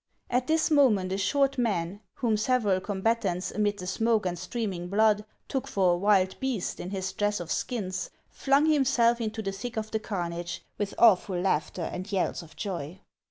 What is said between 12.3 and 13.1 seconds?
of joy.